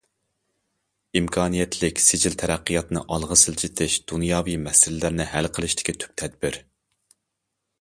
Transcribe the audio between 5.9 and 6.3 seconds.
تۈپ